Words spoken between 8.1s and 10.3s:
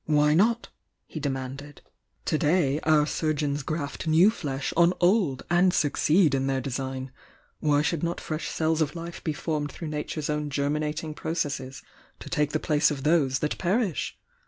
fresh cells of life be formed through Nature's